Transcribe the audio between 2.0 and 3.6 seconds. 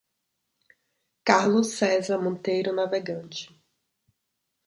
Monteiro Navegante